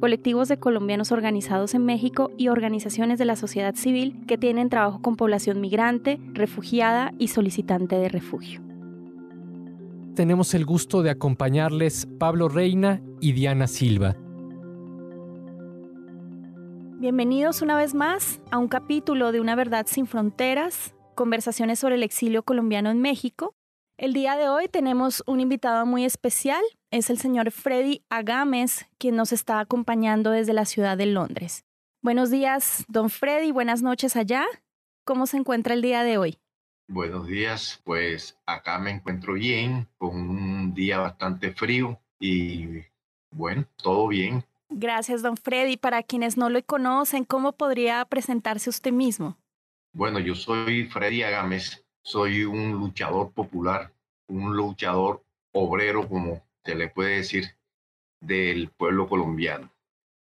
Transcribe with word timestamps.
colectivos 0.00 0.48
de 0.48 0.58
colombianos 0.58 1.12
organizados 1.12 1.74
en 1.74 1.84
México 1.84 2.30
y 2.36 2.48
organizaciones 2.48 3.18
de 3.18 3.24
la 3.24 3.36
sociedad 3.36 3.74
civil 3.74 4.24
que 4.26 4.38
tienen 4.38 4.68
trabajo 4.68 5.02
con 5.02 5.16
población 5.16 5.60
migrante, 5.60 6.20
refugiada 6.32 7.12
y 7.18 7.28
solicitante 7.28 7.96
de 7.96 8.08
refugio. 8.08 8.62
Tenemos 10.14 10.54
el 10.54 10.64
gusto 10.64 11.02
de 11.02 11.10
acompañarles 11.10 12.06
Pablo 12.18 12.48
Reina 12.48 13.00
y 13.20 13.32
Diana 13.32 13.66
Silva. 13.66 14.16
Bienvenidos 16.98 17.62
una 17.62 17.76
vez 17.76 17.94
más 17.94 18.40
a 18.50 18.58
un 18.58 18.66
capítulo 18.66 19.30
de 19.30 19.40
Una 19.40 19.54
Verdad 19.54 19.86
sin 19.88 20.08
Fronteras, 20.08 20.96
conversaciones 21.14 21.78
sobre 21.78 21.94
el 21.94 22.02
exilio 22.02 22.42
colombiano 22.42 22.90
en 22.90 23.00
México. 23.00 23.54
El 23.98 24.12
día 24.12 24.36
de 24.36 24.48
hoy 24.48 24.68
tenemos 24.68 25.24
un 25.26 25.40
invitado 25.40 25.84
muy 25.84 26.04
especial, 26.04 26.62
es 26.92 27.10
el 27.10 27.18
señor 27.18 27.50
Freddy 27.50 28.04
Agames, 28.10 28.86
quien 28.96 29.16
nos 29.16 29.32
está 29.32 29.58
acompañando 29.58 30.30
desde 30.30 30.52
la 30.52 30.66
ciudad 30.66 30.96
de 30.96 31.06
Londres. 31.06 31.64
Buenos 32.00 32.30
días, 32.30 32.84
don 32.86 33.10
Freddy, 33.10 33.50
buenas 33.50 33.82
noches 33.82 34.14
allá. 34.14 34.46
¿Cómo 35.04 35.26
se 35.26 35.38
encuentra 35.38 35.74
el 35.74 35.82
día 35.82 36.04
de 36.04 36.16
hoy? 36.16 36.38
Buenos 36.86 37.26
días, 37.26 37.80
pues 37.82 38.38
acá 38.46 38.78
me 38.78 38.92
encuentro 38.92 39.32
bien, 39.32 39.88
con 39.98 40.16
un 40.16 40.74
día 40.74 41.00
bastante 41.00 41.50
frío 41.50 42.00
y 42.20 42.84
bueno, 43.32 43.66
todo 43.82 44.06
bien. 44.06 44.44
Gracias, 44.70 45.22
don 45.22 45.36
Freddy. 45.36 45.76
Para 45.76 46.04
quienes 46.04 46.36
no 46.36 46.50
lo 46.50 46.64
conocen, 46.64 47.24
¿cómo 47.24 47.50
podría 47.50 48.04
presentarse 48.04 48.70
usted 48.70 48.92
mismo? 48.92 49.36
Bueno, 49.92 50.20
yo 50.20 50.36
soy 50.36 50.84
Freddy 50.86 51.24
Agames, 51.24 51.84
soy 52.08 52.42
un 52.44 52.72
luchador 52.72 53.32
popular, 53.32 53.92
un 54.28 54.56
luchador 54.56 55.22
obrero, 55.52 56.08
como 56.08 56.42
se 56.64 56.74
le 56.74 56.88
puede 56.88 57.16
decir, 57.16 57.54
del 58.18 58.70
pueblo 58.70 59.06
colombiano. 59.06 59.70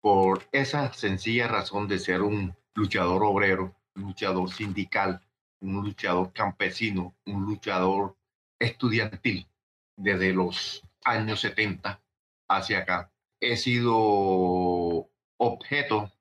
Por 0.01 0.45
esa 0.51 0.91
sencilla 0.91 1.47
razón 1.47 1.87
de 1.87 1.99
ser 1.99 2.21
un 2.21 2.53
luchador 2.73 3.23
obrero, 3.23 3.73
luchador 3.93 4.51
sindical, 4.51 5.21
un 5.61 5.85
luchador 5.85 6.33
campesino, 6.33 7.15
un 7.25 7.45
luchador 7.45 8.17
estudiantil 8.59 9.47
desde 9.95 10.33
los 10.33 10.83
años 11.05 11.39
70 11.39 12.01
hacia 12.49 12.79
acá. 12.79 13.09
He 13.39 13.55
sido 13.55 15.09
objeto 15.37 16.11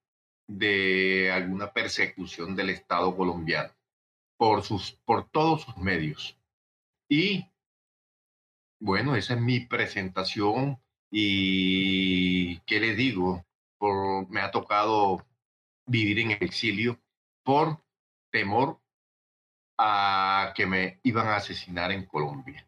de 0.46 1.32
alguna 1.32 1.72
persecución 1.72 2.54
del 2.54 2.70
Estado 2.70 3.16
colombiano 3.16 3.72
por, 4.38 4.62
sus, 4.62 4.92
por 5.04 5.28
todos 5.28 5.62
sus 5.62 5.76
medios. 5.76 6.38
Y 7.10 7.46
bueno, 8.80 9.16
esa 9.16 9.34
es 9.34 9.40
mi 9.40 9.58
presentación 9.60 10.80
y 11.10 12.60
¿qué 12.60 12.80
les 12.80 12.96
digo? 12.96 13.44
Me 14.30 14.40
ha 14.40 14.50
tocado 14.50 15.26
vivir 15.86 16.20
en 16.20 16.30
exilio 16.30 16.98
por 17.42 17.82
temor 18.30 18.80
a 19.78 20.52
que 20.54 20.64
me 20.66 21.00
iban 21.02 21.26
a 21.28 21.36
asesinar 21.36 21.92
en 21.92 22.06
Colombia, 22.06 22.66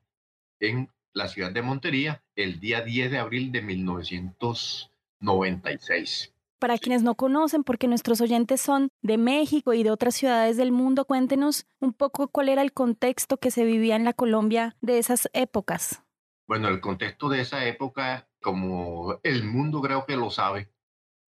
en 0.60 0.90
la 1.12 1.28
ciudad 1.28 1.52
de 1.52 1.62
Montería, 1.62 2.22
el 2.36 2.60
día 2.60 2.82
10 2.82 3.10
de 3.10 3.18
abril 3.18 3.50
de 3.52 3.62
1996. 3.62 6.32
Para 6.60 6.76
quienes 6.76 7.02
no 7.02 7.14
conocen, 7.14 7.64
porque 7.64 7.88
nuestros 7.88 8.20
oyentes 8.20 8.60
son 8.60 8.90
de 9.00 9.16
México 9.16 9.72
y 9.72 9.82
de 9.82 9.90
otras 9.90 10.14
ciudades 10.14 10.58
del 10.58 10.72
mundo, 10.72 11.06
cuéntenos 11.06 11.66
un 11.80 11.94
poco 11.94 12.28
cuál 12.28 12.50
era 12.50 12.60
el 12.60 12.74
contexto 12.74 13.38
que 13.38 13.50
se 13.50 13.64
vivía 13.64 13.96
en 13.96 14.04
la 14.04 14.12
Colombia 14.12 14.76
de 14.82 14.98
esas 14.98 15.30
épocas. 15.32 16.02
Bueno, 16.46 16.68
el 16.68 16.82
contexto 16.82 17.30
de 17.30 17.40
esa 17.40 17.64
época, 17.64 18.28
como 18.42 19.18
el 19.22 19.42
mundo 19.42 19.80
creo 19.80 20.04
que 20.04 20.16
lo 20.16 20.30
sabe, 20.30 20.70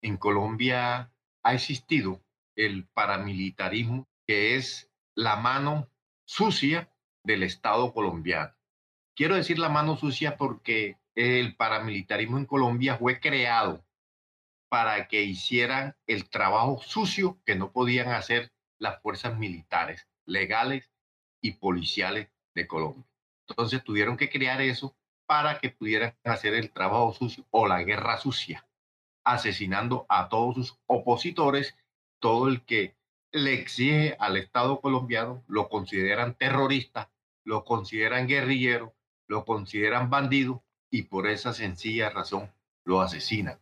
en 0.01 0.15
Colombia 0.15 1.11
ha 1.43 1.53
existido 1.53 2.23
el 2.55 2.87
paramilitarismo, 2.87 4.07
que 4.25 4.55
es 4.55 4.89
la 5.13 5.35
mano 5.35 5.89
sucia 6.25 6.89
del 7.25 7.43
Estado 7.43 7.91
colombiano. 7.93 8.53
Quiero 9.13 9.35
decir 9.35 9.59
la 9.59 9.67
mano 9.67 9.97
sucia 9.97 10.37
porque 10.37 10.95
el 11.15 11.57
paramilitarismo 11.57 12.37
en 12.37 12.45
Colombia 12.45 12.95
fue 12.95 13.19
creado 13.19 13.83
para 14.69 15.07
que 15.07 15.23
hicieran 15.23 15.95
el 16.07 16.29
trabajo 16.29 16.81
sucio 16.81 17.39
que 17.45 17.55
no 17.55 17.71
podían 17.71 18.09
hacer 18.09 18.51
las 18.79 19.01
fuerzas 19.01 19.37
militares, 19.37 20.07
legales 20.25 20.91
y 21.41 21.53
policiales 21.53 22.29
de 22.53 22.67
Colombia. 22.67 23.05
Entonces 23.47 23.83
tuvieron 23.83 24.17
que 24.17 24.29
crear 24.29 24.61
eso 24.61 24.95
para 25.25 25.59
que 25.59 25.69
pudieran 25.69 26.15
hacer 26.23 26.53
el 26.53 26.71
trabajo 26.71 27.13
sucio 27.13 27.45
o 27.51 27.67
la 27.67 27.83
guerra 27.83 28.17
sucia, 28.17 28.67
asesinando 29.23 30.05
a 30.09 30.29
todos 30.29 30.55
sus 30.55 30.79
opositores, 30.85 31.77
todo 32.19 32.47
el 32.47 32.65
que 32.65 32.97
le 33.31 33.53
exige 33.53 34.15
al 34.19 34.37
Estado 34.37 34.81
colombiano, 34.81 35.43
lo 35.47 35.69
consideran 35.69 36.35
terrorista, 36.35 37.11
lo 37.43 37.63
consideran 37.63 38.27
guerrillero, 38.27 38.95
lo 39.27 39.45
consideran 39.45 40.09
bandido 40.09 40.63
y 40.89 41.03
por 41.03 41.27
esa 41.27 41.53
sencilla 41.53 42.09
razón 42.09 42.51
lo 42.85 43.01
asesinan 43.01 43.59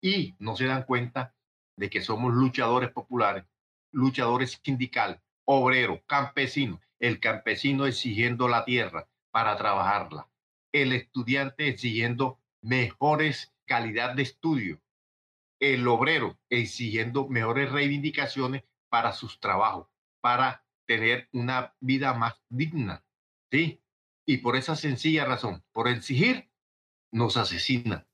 y 0.00 0.36
no 0.38 0.56
se 0.56 0.66
dan 0.66 0.84
cuenta 0.84 1.34
de 1.76 1.90
que 1.90 2.00
somos 2.00 2.32
luchadores 2.34 2.90
populares, 2.90 3.44
luchadores 3.92 4.60
sindicales, 4.62 5.20
obreros, 5.44 6.00
campesinos, 6.06 6.80
el 6.98 7.20
campesino 7.20 7.86
exigiendo 7.86 8.48
la 8.48 8.64
tierra 8.64 9.08
para 9.30 9.56
trabajarla, 9.56 10.28
el 10.72 10.92
estudiante 10.92 11.68
exigiendo 11.68 12.40
mejores 12.62 13.54
calidad 13.66 14.14
de 14.14 14.22
estudio, 14.22 14.80
el 15.60 15.86
obrero 15.86 16.38
exigiendo 16.50 17.28
mejores 17.28 17.70
reivindicaciones 17.70 18.64
para 18.88 19.12
sus 19.12 19.38
trabajos, 19.38 19.88
para 20.20 20.64
tener 20.86 21.28
una 21.32 21.74
vida 21.80 22.14
más 22.14 22.42
digna, 22.48 23.04
¿sí? 23.50 23.82
Y 24.26 24.38
por 24.38 24.56
esa 24.56 24.74
sencilla 24.74 25.24
razón, 25.24 25.62
por 25.72 25.88
exigir, 25.88 26.50
nos 27.12 27.36
asesinan. 27.36 28.07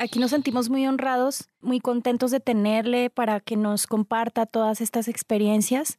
Aquí 0.00 0.20
nos 0.20 0.30
sentimos 0.30 0.70
muy 0.70 0.86
honrados, 0.86 1.50
muy 1.60 1.80
contentos 1.80 2.30
de 2.30 2.38
tenerle 2.38 3.10
para 3.10 3.40
que 3.40 3.56
nos 3.56 3.88
comparta 3.88 4.46
todas 4.46 4.80
estas 4.80 5.08
experiencias. 5.08 5.98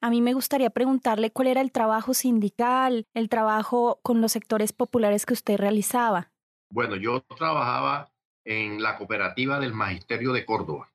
A 0.00 0.10
mí 0.10 0.20
me 0.20 0.34
gustaría 0.34 0.70
preguntarle 0.70 1.30
cuál 1.30 1.46
era 1.46 1.60
el 1.60 1.70
trabajo 1.70 2.12
sindical, 2.12 3.06
el 3.14 3.28
trabajo 3.28 4.00
con 4.02 4.20
los 4.20 4.32
sectores 4.32 4.72
populares 4.72 5.26
que 5.26 5.34
usted 5.34 5.58
realizaba. 5.58 6.32
Bueno, 6.70 6.96
yo 6.96 7.20
trabajaba 7.38 8.10
en 8.44 8.82
la 8.82 8.98
cooperativa 8.98 9.60
del 9.60 9.72
Magisterio 9.72 10.32
de 10.32 10.44
Córdoba. 10.44 10.92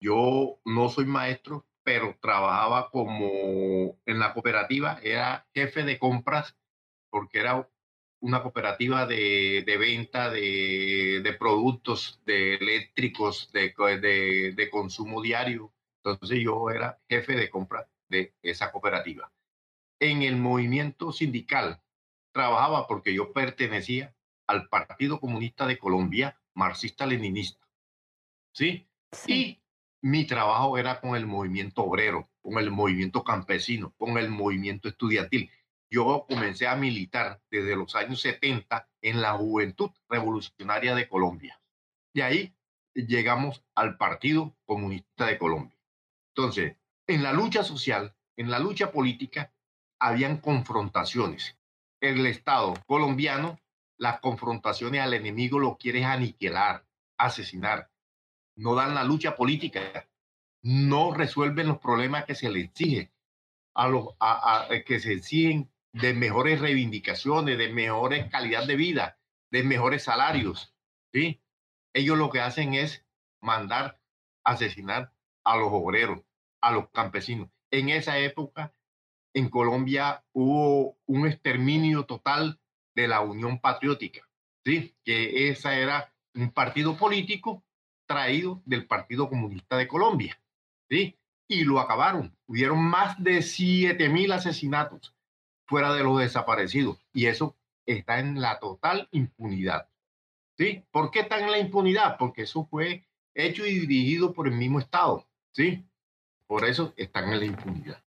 Yo 0.00 0.60
no 0.64 0.88
soy 0.88 1.04
maestro, 1.04 1.66
pero 1.84 2.16
trabajaba 2.22 2.88
como 2.90 3.98
en 4.06 4.18
la 4.18 4.32
cooperativa, 4.32 4.98
era 5.02 5.46
jefe 5.54 5.84
de 5.84 5.98
compras 5.98 6.56
porque 7.10 7.40
era 7.40 7.68
una 8.22 8.40
cooperativa 8.40 9.04
de, 9.04 9.64
venta 9.78 10.30
de, 10.30 11.36
productos 11.38 12.20
de 12.24 12.54
eléctricos 12.54 13.50
de, 13.52 13.74
de, 14.56 14.70
consumo 14.70 15.20
diario. 15.20 15.72
Entonces 16.04 16.38
yo 16.40 16.70
era 16.70 17.00
jefe 17.08 17.34
de 17.34 17.50
compra 17.50 17.88
de 18.08 18.32
esa 18.42 18.70
cooperativa. 18.70 19.32
En 20.00 20.22
el 20.22 20.36
movimiento 20.36 21.12
sindical 21.12 21.80
trabajaba 22.32 22.86
porque 22.86 23.12
yo 23.12 23.32
pertenecía 23.32 24.14
al 24.46 24.68
Partido 24.68 25.18
Comunista 25.18 25.66
de 25.66 25.78
Colombia, 25.78 26.40
marxista-leninista. 26.54 27.66
¿Sí? 28.52 28.86
Y 29.26 29.60
mi 30.00 30.26
trabajo 30.26 30.78
era 30.78 31.00
con 31.00 31.16
el 31.16 31.26
movimiento 31.26 31.82
obrero, 31.82 32.28
con 32.40 32.58
el 32.58 32.70
movimiento 32.70 33.24
campesino, 33.24 33.94
con 33.98 34.16
el 34.16 34.28
movimiento 34.30 34.88
estudiantil 34.88 35.50
yo 35.92 36.24
comencé 36.26 36.66
a 36.66 36.74
militar 36.74 37.42
desde 37.50 37.76
los 37.76 37.94
años 37.94 38.22
70 38.22 38.88
en 39.02 39.20
la 39.20 39.34
Juventud 39.34 39.90
Revolucionaria 40.08 40.94
de 40.94 41.06
Colombia. 41.06 41.60
De 42.14 42.22
ahí 42.22 42.56
llegamos 42.94 43.62
al 43.74 43.98
Partido 43.98 44.56
Comunista 44.64 45.26
de 45.26 45.36
Colombia. 45.36 45.78
Entonces, 46.34 46.76
en 47.06 47.22
la 47.22 47.34
lucha 47.34 47.62
social, 47.62 48.16
en 48.38 48.50
la 48.50 48.58
lucha 48.58 48.90
política, 48.90 49.52
habían 50.00 50.38
confrontaciones. 50.38 51.58
El 52.00 52.24
Estado 52.24 52.72
colombiano, 52.86 53.60
las 53.98 54.18
confrontaciones 54.20 55.02
al 55.02 55.12
enemigo 55.12 55.58
lo 55.58 55.76
quiere 55.76 56.06
aniquilar, 56.06 56.86
asesinar. 57.18 57.90
No 58.56 58.74
dan 58.74 58.94
la 58.94 59.04
lucha 59.04 59.36
política, 59.36 60.08
no 60.62 61.12
resuelven 61.12 61.68
los 61.68 61.78
problemas 61.80 62.24
que 62.24 62.34
se 62.34 62.48
les 62.48 62.64
exige. 62.64 63.12
a 63.74 63.88
los 63.88 64.08
a, 64.20 64.68
que 64.86 64.98
se 64.98 65.12
exigen 65.12 65.70
de 65.92 66.14
mejores 66.14 66.60
reivindicaciones, 66.60 67.58
de 67.58 67.68
mejores 67.68 68.30
calidad 68.30 68.66
de 68.66 68.76
vida, 68.76 69.18
de 69.50 69.62
mejores 69.62 70.04
salarios, 70.04 70.74
¿sí? 71.12 71.40
Ellos 71.92 72.16
lo 72.16 72.30
que 72.30 72.40
hacen 72.40 72.74
es 72.74 73.04
mandar 73.40 74.00
asesinar 74.44 75.12
a 75.44 75.56
los 75.56 75.68
obreros, 75.70 76.22
a 76.62 76.72
los 76.72 76.88
campesinos. 76.90 77.50
En 77.70 77.90
esa 77.90 78.18
época, 78.18 78.74
en 79.34 79.50
Colombia 79.50 80.24
hubo 80.32 80.96
un 81.06 81.26
exterminio 81.26 82.04
total 82.04 82.58
de 82.94 83.08
la 83.08 83.20
Unión 83.20 83.60
Patriótica, 83.60 84.26
¿sí? 84.64 84.96
Que 85.04 85.48
esa 85.50 85.76
era 85.76 86.14
un 86.34 86.50
partido 86.50 86.96
político 86.96 87.64
traído 88.06 88.62
del 88.64 88.86
Partido 88.86 89.28
Comunista 89.28 89.76
de 89.76 89.88
Colombia, 89.88 90.40
¿sí? 90.88 91.18
Y 91.48 91.64
lo 91.64 91.80
acabaron. 91.80 92.34
Hubieron 92.46 92.82
más 92.82 93.22
de 93.22 93.42
7 93.42 94.08
mil 94.08 94.32
asesinatos 94.32 95.14
fuera 95.66 95.92
de 95.94 96.02
los 96.02 96.18
desaparecidos. 96.18 96.98
Y 97.12 97.26
eso 97.26 97.56
está 97.86 98.20
en 98.20 98.40
la 98.40 98.58
total 98.58 99.08
impunidad. 99.12 99.88
¿Sí? 100.58 100.84
¿Por 100.90 101.10
qué 101.10 101.20
está 101.20 101.40
en 101.40 101.50
la 101.50 101.58
impunidad? 101.58 102.16
Porque 102.18 102.42
eso 102.42 102.66
fue 102.66 103.06
hecho 103.34 103.66
y 103.66 103.86
dirigido 103.86 104.32
por 104.32 104.48
el 104.48 104.54
mismo 104.54 104.78
Estado. 104.78 105.26
¿Sí? 105.52 105.84
Por 106.46 106.64
eso 106.64 106.92
están 106.96 107.32
en 107.32 107.38
la 107.40 107.46
impunidad. 107.46 108.02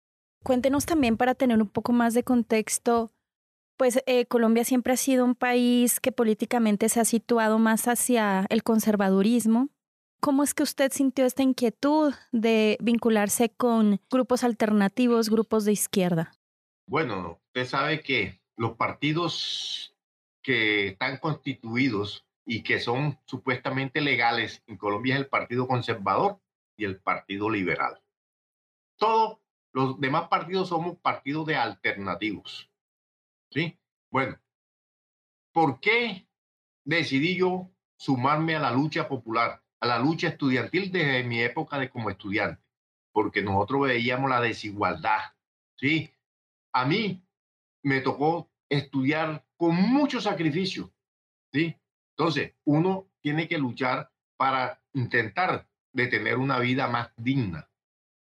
Cuéntenos 0.42 0.86
también 0.86 1.16
para 1.16 1.34
tener 1.34 1.60
un 1.60 1.68
poco 1.68 1.92
más 1.92 2.14
de 2.14 2.24
contexto, 2.24 3.10
pues 3.76 4.02
eh, 4.06 4.26
Colombia 4.26 4.64
siempre 4.64 4.94
ha 4.94 4.96
sido 4.96 5.24
un 5.24 5.34
país 5.34 6.00
que 6.00 6.12
políticamente 6.12 6.88
se 6.88 7.00
ha 7.00 7.04
situado 7.04 7.58
más 7.58 7.88
hacia 7.88 8.46
el 8.48 8.62
conservadurismo. 8.62 9.68
¿Cómo 10.20 10.42
es 10.42 10.52
que 10.52 10.62
usted 10.62 10.92
sintió 10.92 11.24
esta 11.24 11.42
inquietud 11.42 12.12
de 12.30 12.76
vincularse 12.80 13.48
con 13.50 14.00
grupos 14.10 14.44
alternativos, 14.44 15.30
grupos 15.30 15.64
de 15.64 15.72
izquierda? 15.72 16.32
Bueno, 16.90 17.40
usted 17.46 17.66
sabe 17.66 18.02
que 18.02 18.40
los 18.56 18.76
partidos 18.76 19.96
que 20.42 20.88
están 20.88 21.18
constituidos 21.18 22.26
y 22.44 22.64
que 22.64 22.80
son 22.80 23.16
supuestamente 23.26 24.00
legales 24.00 24.64
en 24.66 24.76
Colombia 24.76 25.14
es 25.14 25.20
el 25.20 25.28
Partido 25.28 25.68
Conservador 25.68 26.40
y 26.76 26.84
el 26.84 26.98
Partido 26.98 27.48
Liberal. 27.48 28.02
Todos 28.96 29.38
los 29.70 30.00
demás 30.00 30.26
partidos 30.26 30.70
somos 30.70 30.98
partidos 30.98 31.46
de 31.46 31.54
alternativos. 31.54 32.68
¿Sí? 33.52 33.78
Bueno, 34.10 34.40
¿por 35.52 35.78
qué 35.78 36.26
decidí 36.84 37.36
yo 37.36 37.70
sumarme 37.98 38.56
a 38.56 38.60
la 38.60 38.72
lucha 38.72 39.06
popular, 39.06 39.62
a 39.78 39.86
la 39.86 40.00
lucha 40.00 40.26
estudiantil 40.26 40.90
desde 40.90 41.22
mi 41.22 41.40
época 41.40 41.78
de 41.78 41.88
como 41.88 42.10
estudiante? 42.10 42.60
Porque 43.12 43.42
nosotros 43.42 43.82
veíamos 43.82 44.28
la 44.28 44.40
desigualdad, 44.40 45.20
¿sí? 45.76 46.12
A 46.72 46.84
mí 46.84 47.22
me 47.82 48.00
tocó 48.00 48.50
estudiar 48.68 49.44
con 49.56 49.74
mucho 49.74 50.20
sacrificio, 50.20 50.92
¿sí? 51.52 51.76
Entonces, 52.16 52.54
uno 52.64 53.08
tiene 53.20 53.48
que 53.48 53.58
luchar 53.58 54.10
para 54.36 54.80
intentar 54.92 55.68
de 55.92 56.06
tener 56.06 56.38
una 56.38 56.58
vida 56.58 56.86
más 56.88 57.10
digna, 57.16 57.68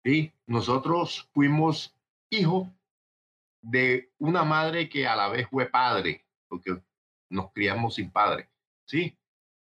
¿sí? 0.04 0.34
Nosotros 0.48 1.30
fuimos 1.34 1.96
hijos 2.30 2.68
de 3.62 4.12
una 4.18 4.44
madre 4.44 4.90
que 4.90 5.08
a 5.08 5.16
la 5.16 5.30
vez 5.30 5.48
fue 5.50 5.68
padre, 5.68 6.26
porque 6.48 6.82
nos 7.30 7.52
criamos 7.52 7.96
sin 7.96 8.12
padre, 8.12 8.50
¿sí? 8.86 9.18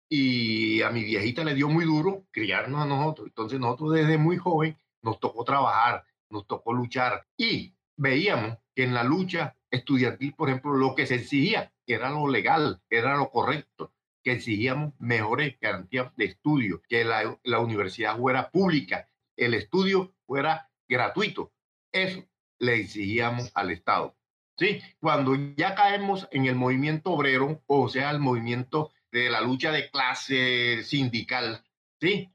Y 0.08 0.82
a 0.82 0.90
mi 0.90 1.04
viejita 1.04 1.44
le 1.44 1.54
dio 1.54 1.68
muy 1.68 1.84
duro 1.84 2.24
criarnos 2.30 2.80
a 2.80 2.86
nosotros. 2.86 3.28
Entonces 3.28 3.60
nosotros 3.60 3.92
desde 3.92 4.18
muy 4.18 4.36
joven 4.36 4.76
nos 5.02 5.20
tocó 5.20 5.44
trabajar, 5.44 6.04
nos 6.30 6.46
tocó 6.46 6.72
luchar 6.72 7.26
y 7.36 7.74
veíamos 7.96 8.58
que 8.80 8.84
en 8.84 8.94
la 8.94 9.04
lucha 9.04 9.58
estudiantil, 9.70 10.32
por 10.32 10.48
ejemplo, 10.48 10.72
lo 10.72 10.94
que 10.94 11.04
se 11.04 11.16
exigía 11.16 11.70
era 11.86 12.08
lo 12.08 12.26
legal, 12.26 12.80
era 12.88 13.14
lo 13.14 13.30
correcto, 13.30 13.92
que 14.22 14.32
exigíamos 14.32 14.94
mejores 14.98 15.60
garantías 15.60 16.16
de 16.16 16.24
estudio, 16.24 16.80
que 16.88 17.04
la, 17.04 17.38
la 17.42 17.58
universidad 17.58 18.16
fuera 18.16 18.50
pública, 18.50 19.10
el 19.36 19.52
estudio 19.52 20.14
fuera 20.26 20.70
gratuito. 20.88 21.52
Eso 21.92 22.24
le 22.58 22.76
exigíamos 22.76 23.50
al 23.54 23.70
Estado. 23.70 24.16
¿Sí? 24.56 24.80
Cuando 24.98 25.34
ya 25.58 25.74
caemos 25.74 26.26
en 26.30 26.46
el 26.46 26.54
movimiento 26.54 27.10
obrero, 27.10 27.62
o 27.66 27.86
sea, 27.90 28.10
el 28.10 28.18
movimiento 28.18 28.92
de 29.12 29.28
la 29.28 29.42
lucha 29.42 29.72
de 29.72 29.90
clase 29.90 30.84
sindical, 30.84 31.66
¿sí? 32.00 32.32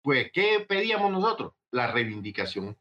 Pues, 0.00 0.32
¿qué 0.32 0.64
pedíamos 0.66 1.12
nosotros? 1.12 1.52
La 1.70 1.92
reivindicación 1.92 2.78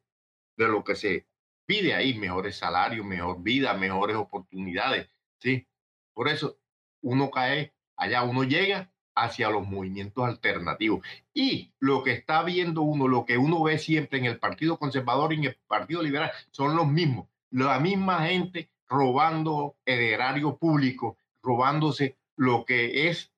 de 0.55 0.67
lo 0.69 0.85
que 0.85 0.95
se 0.95 1.27
pide 1.71 1.95
ahí 1.95 2.13
mejores 2.15 2.57
salarios, 2.57 3.05
mejor 3.05 3.41
vida, 3.41 3.73
mejores 3.73 4.17
oportunidades, 4.17 5.07
¿sí? 5.39 5.65
Por 6.13 6.27
eso 6.27 6.57
uno 7.01 7.31
cae 7.31 7.73
allá, 7.95 8.23
uno 8.23 8.43
llega 8.43 8.91
hacia 9.15 9.49
los 9.49 9.65
movimientos 9.65 10.27
alternativos. 10.27 10.99
Y 11.33 11.71
lo 11.79 12.03
que 12.03 12.11
está 12.11 12.43
viendo 12.43 12.81
uno, 12.81 13.07
lo 13.07 13.23
que 13.25 13.37
uno 13.37 13.63
ve 13.63 13.77
siempre 13.77 14.19
en 14.19 14.25
el 14.25 14.37
Partido 14.37 14.77
Conservador 14.77 15.31
y 15.31 15.37
en 15.37 15.45
el 15.45 15.57
Partido 15.65 16.03
Liberal, 16.03 16.33
son 16.51 16.75
los 16.75 16.87
mismos, 16.87 17.29
la 17.51 17.79
misma 17.79 18.27
gente 18.27 18.69
robando 18.89 19.77
el 19.85 20.01
erario 20.01 20.57
público, 20.57 21.17
robándose 21.41 22.17
lo 22.35 22.65
que 22.65 23.07
es 23.07 23.31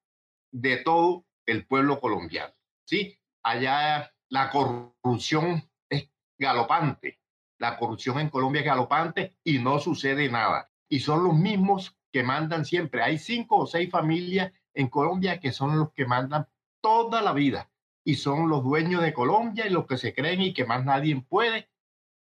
de 0.52 0.78
todo 0.78 1.24
el 1.46 1.68
pueblo 1.68 2.00
colombiano. 2.00 2.56
¿sí? 2.84 3.16
Allá 3.44 4.12
la 4.30 4.50
corrupción 4.50 5.70
es 5.88 6.10
galopante, 6.40 7.20
la 7.58 7.78
corrupción 7.78 8.20
en 8.20 8.30
Colombia 8.30 8.62
es 8.62 8.66
galopante 8.66 9.38
y 9.44 9.60
no 9.60 9.80
sucede 9.80 10.30
nada. 10.30 10.70
Y 10.90 11.00
son 11.00 11.24
los 11.24 11.36
mismos 11.36 11.96
que 12.12 12.24
mandan 12.24 12.66
siempre. 12.66 13.02
Hay 13.02 13.18
cinco 13.18 13.58
o 13.58 13.68
seis 13.68 13.90
familias 13.90 14.52
en 14.74 14.88
Colombia 14.88 15.40
que 15.40 15.52
son 15.52 15.78
los 15.80 15.92
que 15.94 16.06
mandan 16.06 16.48
toda 16.82 17.22
la 17.22 17.34
vida 17.34 17.72
y 18.04 18.16
son 18.16 18.50
los 18.50 18.64
dueños 18.64 19.02
de 19.02 19.14
Colombia 19.14 19.66
y 19.66 19.70
los 19.70 19.88
que 19.88 19.98
se 19.98 20.14
creen 20.14 20.42
y 20.42 20.54
que 20.54 20.66
más 20.66 20.84
nadie 20.84 21.20
puede 21.22 21.70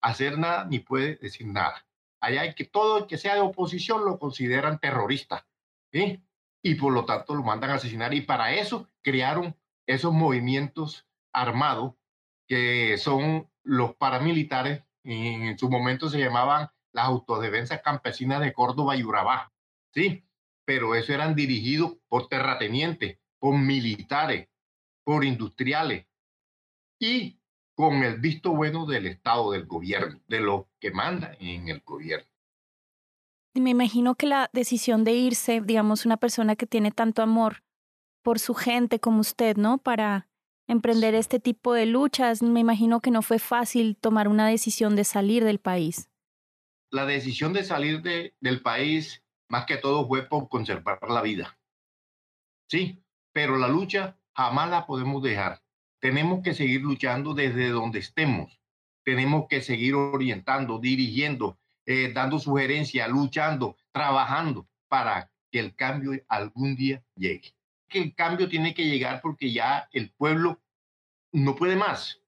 hacer 0.00 0.38
nada 0.38 0.64
ni 0.64 0.78
puede 0.78 1.16
decir 1.16 1.46
nada. 1.46 1.86
Allá 2.20 2.42
hay 2.42 2.54
que 2.54 2.64
todo 2.64 2.98
el 2.98 3.06
que 3.06 3.18
sea 3.18 3.34
de 3.34 3.40
oposición 3.40 4.04
lo 4.04 4.18
consideran 4.18 4.78
terrorista 4.78 5.46
y 6.62 6.74
por 6.74 6.92
lo 6.92 7.04
tanto 7.04 7.34
lo 7.34 7.42
mandan 7.42 7.70
a 7.70 7.74
asesinar 7.74 8.12
y 8.14 8.22
para 8.22 8.52
eso 8.54 8.88
crearon 9.02 9.56
esos 9.86 10.12
movimientos 10.12 11.06
armados 11.32 11.94
que 12.48 12.98
son 12.98 13.48
los 13.62 13.94
paramilitares 13.94 14.82
en 15.06 15.58
su 15.58 15.70
momento 15.70 16.08
se 16.08 16.18
llamaban 16.18 16.68
las 16.92 17.06
autodefensas 17.06 17.80
campesinas 17.82 18.40
de 18.40 18.52
Córdoba 18.52 18.96
y 18.96 19.04
Urabá, 19.04 19.52
¿sí? 19.94 20.24
Pero 20.64 20.94
eso 20.94 21.12
eran 21.12 21.34
dirigidos 21.34 21.96
por 22.08 22.28
terratenientes, 22.28 23.18
por 23.38 23.56
militares, 23.56 24.48
por 25.04 25.24
industriales 25.24 26.06
y 26.98 27.38
con 27.74 28.02
el 28.02 28.18
visto 28.18 28.52
bueno 28.52 28.86
del 28.86 29.06
Estado, 29.06 29.52
del 29.52 29.66
gobierno, 29.66 30.20
de 30.26 30.40
los 30.40 30.64
que 30.80 30.90
mandan 30.90 31.36
en 31.38 31.68
el 31.68 31.80
gobierno. 31.80 32.26
Me 33.54 33.70
imagino 33.70 34.14
que 34.14 34.26
la 34.26 34.50
decisión 34.52 35.04
de 35.04 35.12
irse, 35.12 35.60
digamos, 35.60 36.04
una 36.04 36.16
persona 36.16 36.56
que 36.56 36.66
tiene 36.66 36.90
tanto 36.90 37.22
amor 37.22 37.62
por 38.22 38.38
su 38.38 38.54
gente 38.54 38.98
como 38.98 39.20
usted, 39.20 39.56
¿no? 39.56 39.78
Para 39.78 40.28
emprender 40.66 41.14
este 41.14 41.40
tipo 41.40 41.72
de 41.72 41.86
luchas. 41.86 42.42
Me 42.42 42.60
imagino 42.60 43.00
que 43.00 43.10
no 43.10 43.22
fue 43.22 43.38
fácil 43.38 43.96
tomar 43.96 44.28
una 44.28 44.48
decisión 44.48 44.96
de 44.96 45.04
salir 45.04 45.44
del 45.44 45.58
país. 45.58 46.10
La 46.90 47.06
decisión 47.06 47.52
de 47.52 47.64
salir 47.64 48.02
de, 48.02 48.34
del 48.40 48.62
país, 48.62 49.22
más 49.48 49.66
que 49.66 49.76
todo, 49.76 50.06
fue 50.06 50.28
por 50.28 50.48
conservar 50.48 50.98
la 51.08 51.22
vida. 51.22 51.58
Sí, 52.68 53.02
pero 53.32 53.58
la 53.58 53.68
lucha 53.68 54.18
jamás 54.34 54.70
la 54.70 54.86
podemos 54.86 55.22
dejar. 55.22 55.62
Tenemos 56.00 56.42
que 56.42 56.54
seguir 56.54 56.82
luchando 56.82 57.34
desde 57.34 57.68
donde 57.70 57.98
estemos. 57.98 58.60
Tenemos 59.04 59.46
que 59.48 59.60
seguir 59.60 59.94
orientando, 59.94 60.78
dirigiendo, 60.78 61.58
eh, 61.86 62.12
dando 62.12 62.38
sugerencias, 62.38 63.08
luchando, 63.08 63.76
trabajando 63.92 64.68
para 64.88 65.30
que 65.50 65.60
el 65.60 65.74
cambio 65.74 66.20
algún 66.28 66.76
día 66.76 67.04
llegue 67.14 67.56
que 67.88 68.00
el 68.00 68.14
cambio 68.14 68.48
tiene 68.48 68.74
que 68.74 68.84
llegar 68.84 69.20
porque 69.20 69.52
ya 69.52 69.88
el 69.92 70.10
pueblo 70.12 70.60
no 71.32 71.54
puede 71.54 71.76
más. 71.76 72.20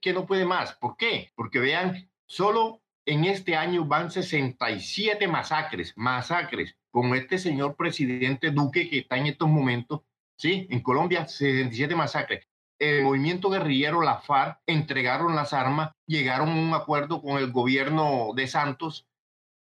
Que 0.00 0.12
no 0.12 0.26
puede 0.26 0.44
más. 0.44 0.74
¿Por 0.74 0.96
qué? 0.96 1.32
Porque 1.34 1.58
vean, 1.58 2.10
solo 2.26 2.82
en 3.04 3.24
este 3.24 3.56
año 3.56 3.84
van 3.84 4.10
67 4.10 5.26
masacres, 5.28 5.92
masacres 5.96 6.76
con 6.90 7.14
este 7.14 7.38
señor 7.38 7.76
presidente 7.76 8.50
Duque 8.50 8.88
que 8.88 8.98
está 8.98 9.16
en 9.16 9.26
estos 9.26 9.48
momentos, 9.48 10.02
¿sí? 10.36 10.66
En 10.70 10.80
Colombia, 10.80 11.26
67 11.26 11.94
masacres. 11.94 12.46
El 12.78 13.02
movimiento 13.02 13.50
guerrillero, 13.50 14.00
la 14.00 14.18
FARC, 14.18 14.60
entregaron 14.66 15.34
las 15.36 15.52
armas, 15.52 15.92
llegaron 16.06 16.48
a 16.48 16.54
un 16.54 16.74
acuerdo 16.74 17.20
con 17.20 17.38
el 17.38 17.52
gobierno 17.52 18.30
de 18.34 18.46
Santos 18.46 19.06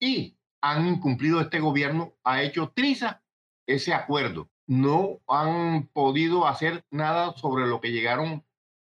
y 0.00 0.36
han 0.60 0.86
incumplido 0.86 1.40
este 1.40 1.60
gobierno, 1.60 2.14
ha 2.24 2.42
hecho 2.42 2.72
triza 2.74 3.22
ese 3.66 3.94
acuerdo 3.94 4.50
no 4.66 5.20
han 5.28 5.88
podido 5.88 6.46
hacer 6.46 6.84
nada 6.90 7.32
sobre 7.36 7.66
lo 7.66 7.80
que 7.80 7.92
llegaron 7.92 8.44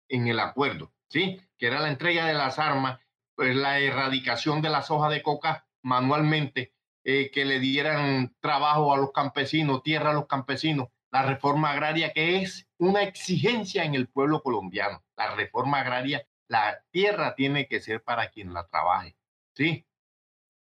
en 0.08 0.28
el 0.28 0.40
acuerdo, 0.40 0.92
¿sí? 1.08 1.40
Que 1.58 1.66
era 1.66 1.80
la 1.80 1.88
entrega 1.88 2.26
de 2.26 2.34
las 2.34 2.58
armas 2.58 3.00
pues, 3.36 3.54
la 3.54 3.78
erradicación 3.78 4.62
de 4.62 4.70
las 4.70 4.90
hojas 4.90 5.10
de 5.10 5.22
coca 5.22 5.68
manualmente, 5.82 6.72
eh, 7.04 7.30
que 7.30 7.44
le 7.44 7.60
dieran 7.60 8.34
trabajo 8.40 8.92
a 8.92 8.96
los 8.96 9.12
campesinos, 9.12 9.82
tierra 9.82 10.10
a 10.10 10.14
los 10.14 10.26
campesinos, 10.26 10.88
la 11.12 11.22
reforma 11.22 11.70
agraria 11.70 12.12
que 12.12 12.38
es 12.38 12.66
una 12.78 13.02
exigencia 13.02 13.84
en 13.84 13.94
el 13.94 14.08
pueblo 14.08 14.42
colombiano. 14.42 15.04
La 15.16 15.34
reforma 15.34 15.80
agraria, 15.80 16.26
la 16.48 16.82
tierra 16.90 17.34
tiene 17.34 17.68
que 17.68 17.80
ser 17.80 18.02
para 18.02 18.30
quien 18.30 18.52
la 18.54 18.66
trabaje. 18.66 19.16
¿sí? 19.54 19.86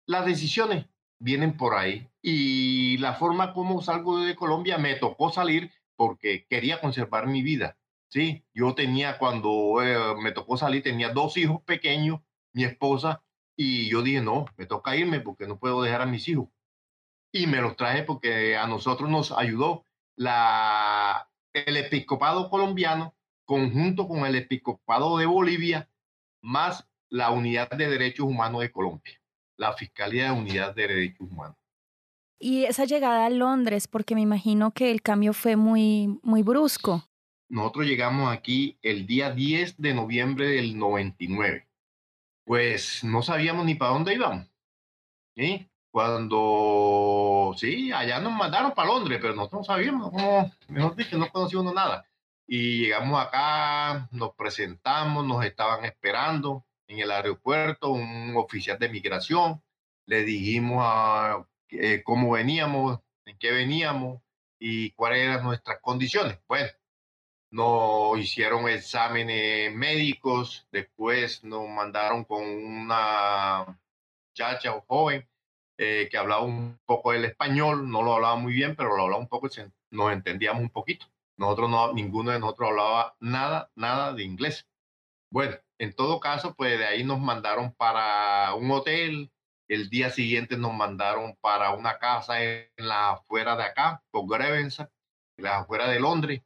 Las 0.05 0.25
decisiones 0.25 0.85
vienen 1.19 1.57
por 1.57 1.75
ahí 1.75 2.09
y 2.21 2.97
la 2.97 3.13
forma 3.15 3.53
como 3.53 3.81
salgo 3.81 4.19
de 4.19 4.35
Colombia 4.35 4.77
me 4.77 4.95
tocó 4.95 5.31
salir 5.31 5.71
porque 5.95 6.45
quería 6.49 6.81
conservar 6.81 7.27
mi 7.27 7.43
vida. 7.43 7.77
Sí, 8.09 8.43
yo 8.53 8.73
tenía 8.73 9.17
cuando 9.19 9.83
eh, 9.83 10.15
me 10.21 10.31
tocó 10.31 10.57
salir, 10.57 10.81
tenía 10.81 11.09
dos 11.09 11.37
hijos 11.37 11.61
pequeños, 11.63 12.21
mi 12.53 12.63
esposa, 12.63 13.21
y 13.55 13.89
yo 13.89 14.01
dije, 14.01 14.21
no, 14.21 14.45
me 14.57 14.65
toca 14.65 14.95
irme 14.95 15.19
porque 15.19 15.45
no 15.45 15.59
puedo 15.59 15.83
dejar 15.83 16.01
a 16.01 16.05
mis 16.05 16.27
hijos. 16.27 16.47
Y 17.31 17.45
me 17.45 17.61
los 17.61 17.75
traje 17.75 18.03
porque 18.03 18.57
a 18.57 18.65
nosotros 18.65 19.09
nos 19.09 19.31
ayudó 19.31 19.83
la, 20.15 21.29
el 21.53 21.77
episcopado 21.77 22.49
colombiano 22.49 23.15
conjunto 23.45 24.07
con 24.07 24.25
el 24.25 24.35
episcopado 24.35 25.17
de 25.17 25.25
Bolivia, 25.25 25.89
más 26.41 26.87
la 27.09 27.31
Unidad 27.31 27.69
de 27.71 27.89
Derechos 27.89 28.27
Humanos 28.27 28.61
de 28.61 28.71
Colombia, 28.71 29.19
la 29.59 29.73
Fiscalía 29.73 30.25
de 30.25 30.39
Unidad 30.39 30.73
de 30.73 30.87
Derechos 30.87 31.29
Humanos. 31.29 31.57
Y 32.39 32.63
esa 32.63 32.85
llegada 32.85 33.25
a 33.25 33.29
Londres, 33.29 33.87
porque 33.87 34.15
me 34.15 34.21
imagino 34.21 34.71
que 34.71 34.89
el 34.89 35.01
cambio 35.01 35.33
fue 35.33 35.57
muy, 35.57 36.17
muy 36.23 36.41
brusco. 36.41 37.03
Nosotros 37.49 37.85
llegamos 37.85 38.31
aquí 38.31 38.77
el 38.81 39.05
día 39.05 39.31
10 39.31 39.77
de 39.77 39.93
noviembre 39.93 40.47
del 40.47 40.77
99. 40.77 41.67
Pues 42.45 43.03
no 43.03 43.21
sabíamos 43.21 43.65
ni 43.65 43.75
para 43.75 43.91
dónde 43.91 44.13
íbamos. 44.13 44.47
¿sí? 45.35 45.69
Cuando, 45.91 47.53
sí, 47.57 47.91
allá 47.91 48.21
nos 48.21 48.31
mandaron 48.31 48.73
para 48.73 48.87
Londres, 48.87 49.19
pero 49.21 49.35
nosotros 49.35 49.61
no 49.61 49.73
sabíamos 49.73 50.11
cómo, 50.11 50.49
mejor 50.69 50.95
dicho, 50.95 51.17
no 51.17 51.29
conocíamos 51.29 51.73
nada. 51.73 52.05
Y 52.47 52.83
llegamos 52.83 53.19
acá, 53.19 54.07
nos 54.11 54.33
presentamos, 54.35 55.25
nos 55.25 55.43
estaban 55.43 55.83
esperando 55.83 56.63
en 56.89 56.99
el 56.99 57.11
aeropuerto, 57.11 57.91
un 57.91 58.35
oficial 58.35 58.77
de 58.79 58.89
migración, 58.89 59.61
le 60.07 60.23
dijimos 60.23 60.83
a, 60.83 61.47
eh, 61.69 62.01
cómo 62.03 62.31
veníamos, 62.31 62.99
en 63.25 63.37
qué 63.37 63.51
veníamos 63.51 64.21
y 64.59 64.91
cuáles 64.91 65.23
eran 65.23 65.43
nuestras 65.43 65.79
condiciones. 65.81 66.39
Bueno, 66.47 66.69
nos 67.51 68.19
hicieron 68.19 68.67
exámenes 68.67 69.73
médicos, 69.73 70.67
después 70.71 71.43
nos 71.43 71.67
mandaron 71.69 72.25
con 72.25 72.43
una 72.43 73.79
muchacha 74.27 74.75
o 74.75 74.81
joven 74.81 75.27
eh, 75.77 76.07
que 76.11 76.17
hablaba 76.17 76.41
un 76.41 76.79
poco 76.85 77.13
el 77.13 77.25
español, 77.25 77.89
no 77.89 78.01
lo 78.03 78.15
hablaba 78.15 78.35
muy 78.35 78.53
bien, 78.53 78.75
pero 78.75 78.95
lo 78.97 79.03
hablaba 79.03 79.21
un 79.21 79.29
poco 79.29 79.47
y 79.47 79.51
nos 79.91 80.11
entendíamos 80.11 80.61
un 80.63 80.69
poquito. 80.69 81.05
Nosotros 81.37 81.69
no, 81.69 81.93
ninguno 81.93 82.31
de 82.31 82.39
nosotros 82.39 82.69
hablaba 82.69 83.15
nada, 83.19 83.71
nada 83.75 84.13
de 84.13 84.23
inglés. 84.23 84.68
Bueno, 85.31 85.55
en 85.77 85.93
todo 85.95 86.19
caso, 86.19 86.55
pues 86.55 86.77
de 86.77 86.85
ahí 86.85 87.03
nos 87.03 87.19
mandaron 87.19 87.73
para 87.73 88.53
un 88.55 88.71
hotel. 88.71 89.31
El 89.67 89.89
día 89.89 90.09
siguiente 90.09 90.57
nos 90.57 90.73
mandaron 90.73 91.35
para 91.41 91.71
una 91.73 91.99
casa 91.99 92.43
en 92.43 92.69
la 92.77 93.11
afuera 93.11 93.55
de 93.55 93.63
acá, 93.63 94.03
por 94.11 94.27
Grevensa, 94.27 94.89
en 95.37 95.43
la 95.43 95.59
afuera 95.59 95.87
de 95.87 95.99
Londres. 95.99 96.41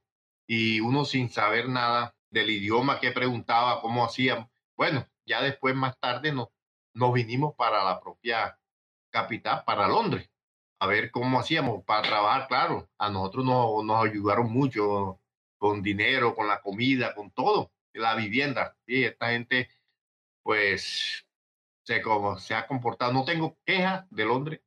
Y 0.48 0.82
uno 0.82 1.06
sin 1.06 1.30
saber 1.30 1.70
nada 1.70 2.16
del 2.30 2.50
idioma 2.50 3.00
que 3.00 3.12
preguntaba, 3.12 3.82
cómo 3.82 4.04
hacían. 4.04 4.50
Bueno, 4.76 5.08
ya 5.26 5.42
después, 5.42 5.76
más 5.76 5.98
tarde, 6.00 6.34
nos, 6.34 6.50
nos 6.94 7.14
vinimos 7.14 7.56
para 7.56 7.84
la 7.84 8.02
propia 8.02 8.60
capital 9.14 9.64
para 9.66 9.88
Londres, 9.88 10.30
a 10.80 10.88
ver 10.88 11.12
cómo 11.12 11.40
hacíamos 11.40 11.84
para 11.86 12.02
trabajar, 12.02 12.48
claro, 12.48 12.90
a 12.98 13.10
nosotros 13.10 13.46
nos, 13.46 13.86
nos 13.86 14.04
ayudaron 14.04 14.52
mucho 14.52 15.22
con 15.58 15.84
dinero, 15.84 16.36
con 16.36 16.48
la 16.48 16.62
comida, 16.62 17.14
con 17.14 17.32
todo, 17.32 17.72
la 17.94 18.16
vivienda. 18.16 18.78
Y 18.86 19.04
esta 19.04 19.32
gente, 19.32 19.70
pues, 20.44 21.26
se, 21.84 22.02
como, 22.02 22.38
se 22.40 22.56
ha 22.56 22.68
comportado. 22.68 23.14
No 23.14 23.26
tengo 23.26 23.58
queja 23.66 24.08
de 24.10 24.26
Londres, 24.26 24.62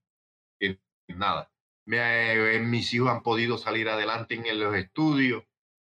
en, 0.61 0.81
nada. 1.09 1.51
Me, 1.87 2.59
mis 2.61 2.93
hijos 2.95 3.11
han 3.11 3.23
podido 3.23 3.59
salir 3.59 3.89
adelante 3.89 4.35
en 4.35 4.61
los 4.61 4.75
estudios. 4.77 5.45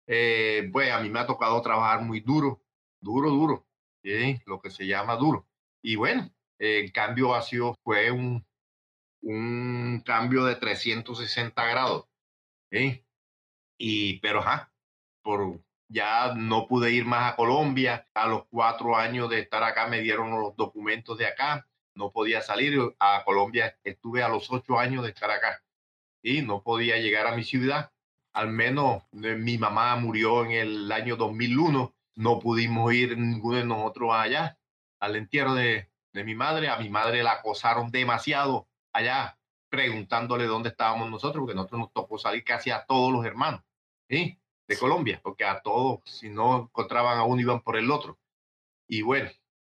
Eh, 0.07 0.69
pues 0.71 0.91
a 0.91 0.99
mí 1.01 1.09
me 1.09 1.19
ha 1.19 1.27
tocado 1.27 1.61
trabajar 1.61 2.01
muy 2.01 2.21
duro, 2.21 2.63
duro, 3.01 3.29
duro, 3.29 3.67
lo 4.45 4.61
que 4.61 4.69
se 4.69 4.87
llama 4.87 5.15
duro. 5.17 5.47
Y 5.81 5.95
bueno, 5.95 6.29
el 6.59 6.91
cambio 6.93 7.35
ha 7.35 7.41
sido, 7.41 7.75
fue 7.83 8.11
un, 8.11 8.45
un 9.21 10.01
cambio 10.05 10.45
de 10.45 10.55
360 10.55 11.65
grados. 11.65 12.07
Y, 13.77 14.19
pero 14.19 14.39
ajá, 14.39 14.71
por, 15.21 15.61
ya 15.89 16.33
no 16.35 16.67
pude 16.67 16.91
ir 16.91 17.05
más 17.05 17.33
a 17.33 17.35
Colombia. 17.35 18.07
A 18.13 18.27
los 18.27 18.45
cuatro 18.49 18.95
años 18.95 19.29
de 19.29 19.39
estar 19.39 19.63
acá 19.63 19.87
me 19.87 20.01
dieron 20.01 20.31
los 20.31 20.55
documentos 20.55 21.17
de 21.17 21.27
acá. 21.27 21.67
No 21.95 22.11
podía 22.11 22.41
salir 22.41 22.79
a 22.99 23.23
Colombia. 23.25 23.77
Estuve 23.83 24.23
a 24.23 24.29
los 24.29 24.51
ocho 24.51 24.79
años 24.79 25.03
de 25.03 25.09
estar 25.09 25.31
acá 25.31 25.63
y 26.21 26.41
no 26.41 26.61
podía 26.61 26.97
llegar 26.97 27.27
a 27.27 27.35
mi 27.35 27.43
ciudad. 27.43 27.91
Al 28.33 28.49
menos 28.49 29.03
eh, 29.23 29.35
mi 29.35 29.57
mamá 29.57 29.95
murió 29.95 30.45
en 30.45 30.51
el 30.51 30.91
año 30.91 31.15
2001. 31.15 31.93
No 32.15 32.39
pudimos 32.39 32.93
ir 32.93 33.17
ninguno 33.17 33.57
de 33.57 33.65
nosotros 33.65 34.11
allá 34.13 34.57
al 34.99 35.15
entierro 35.15 35.53
de, 35.53 35.89
de 36.13 36.23
mi 36.23 36.35
madre. 36.35 36.69
A 36.69 36.77
mi 36.77 36.89
madre 36.89 37.23
la 37.23 37.33
acosaron 37.33 37.91
demasiado 37.91 38.67
allá 38.93 39.37
preguntándole 39.69 40.45
dónde 40.45 40.69
estábamos 40.69 41.09
nosotros, 41.09 41.41
porque 41.41 41.55
nosotros 41.55 41.79
nos 41.81 41.93
tocó 41.93 42.17
salir 42.17 42.43
casi 42.43 42.71
a 42.71 42.85
todos 42.85 43.11
los 43.11 43.25
hermanos 43.25 43.61
¿sí? 44.09 44.39
De 44.67 44.77
Colombia, 44.77 45.19
porque 45.23 45.45
a 45.45 45.61
todos, 45.61 45.99
si 46.05 46.29
no 46.29 46.63
encontraban 46.63 47.17
a 47.17 47.23
uno, 47.23 47.41
iban 47.41 47.61
por 47.61 47.77
el 47.77 47.89
otro. 47.91 48.17
Y 48.87 49.01
bueno, 49.01 49.29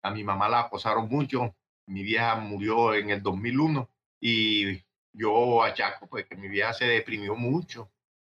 a 0.04 0.12
mi 0.12 0.24
mamá 0.24 0.50
la 0.50 0.62
acosaron 0.62 1.08
mucho, 1.10 1.56
mi 1.88 2.04
vieja 2.04 2.36
murió 2.36 2.94
en 2.94 3.10
el 3.10 3.22
2001 3.24 3.90
y 4.22 4.84
yo 5.14 5.64
achaco 5.64 6.08
pues 6.08 6.26
que 6.28 6.36
mi 6.36 6.48
vieja 6.48 6.74
se 6.74 6.86
deprimió 6.86 7.36
mucho. 7.36 7.92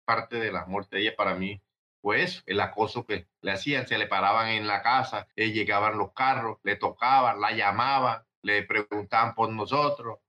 Parte 0.06 0.38
de 0.38 0.52
la 0.52 0.66
muerte 0.66 0.98
de 0.98 1.04
ella 1.04 1.16
para 1.16 1.36
mí 1.36 1.62
pues 2.02 2.44
el 2.48 2.60
acoso 2.60 3.06
que 3.06 3.28
le 3.42 3.52
hacían, 3.52 3.88
se 3.88 3.98
le 3.98 4.08
paraban 4.08 4.50
en 4.50 4.68
la 4.68 4.82
casa, 4.82 5.28
eh, 5.36 5.52
llegaban 5.52 5.98
los 5.98 6.14
carros, 6.14 6.58
le 6.64 6.76
tocaban, 6.76 7.40
la 7.40 7.52
llamaban, 7.52 8.24
le 8.42 8.64
preguntaban 8.64 9.36
por 9.36 9.52
nosotros, 9.52 10.20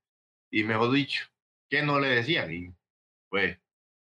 y 0.51 0.63
mejor 0.63 0.91
dicho, 0.91 1.25
que 1.69 1.81
no 1.81 1.99
le 1.99 2.09
decían. 2.09 2.53
Y 2.53 2.73
pues, 3.29 3.59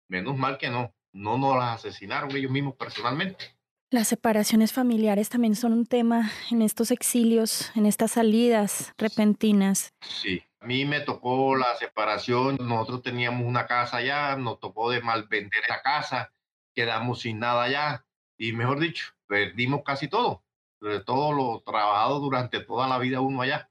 menos 0.08 0.36
mal 0.36 0.58
que 0.58 0.68
no, 0.68 0.92
no 1.12 1.38
nos 1.38 1.56
las 1.56 1.76
asesinaron 1.76 2.34
ellos 2.36 2.50
mismos 2.50 2.74
personalmente. 2.76 3.56
Las 3.92 4.06
separaciones 4.06 4.72
familiares 4.72 5.28
también 5.28 5.56
son 5.56 5.72
un 5.72 5.86
tema 5.86 6.30
en 6.50 6.62
estos 6.62 6.92
exilios, 6.92 7.72
en 7.74 7.86
estas 7.86 8.12
salidas 8.12 8.92
repentinas. 8.96 9.92
Sí, 10.00 10.42
a 10.60 10.66
mí 10.66 10.84
me 10.84 11.00
tocó 11.00 11.56
la 11.56 11.74
separación, 11.76 12.56
nosotros 12.60 13.02
teníamos 13.02 13.46
una 13.46 13.66
casa 13.66 13.96
allá, 13.96 14.36
nos 14.36 14.60
tocó 14.60 14.90
de 14.90 15.00
mal 15.00 15.26
vender 15.28 15.64
esa 15.64 15.82
casa, 15.82 16.32
quedamos 16.72 17.22
sin 17.22 17.40
nada 17.40 17.64
allá 17.64 18.06
y 18.38 18.52
mejor 18.52 18.78
dicho, 18.78 19.06
perdimos 19.26 19.82
casi 19.84 20.06
todo, 20.06 20.44
todo 21.04 21.32
lo 21.32 21.60
trabajado 21.62 22.20
durante 22.20 22.60
toda 22.60 22.86
la 22.86 22.98
vida 22.98 23.20
uno 23.20 23.42
allá. 23.42 23.70